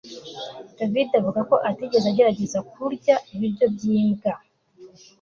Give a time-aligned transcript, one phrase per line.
[0.77, 4.31] David avuga ko atigeze agerageza kurya ibiryo byimbwa